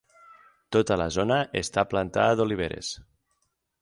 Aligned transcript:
Tota 0.75 0.95
la 1.01 1.07
zona 1.17 1.37
està 1.61 1.85
plantada 1.93 2.41
d'oliveres. 2.41 2.91